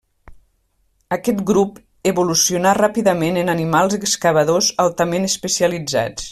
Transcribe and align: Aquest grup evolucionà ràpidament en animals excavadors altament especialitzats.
Aquest 1.17 1.43
grup 1.49 1.77
evolucionà 2.13 2.71
ràpidament 2.79 3.39
en 3.43 3.55
animals 3.55 3.99
excavadors 3.99 4.71
altament 4.87 5.31
especialitzats. 5.33 6.17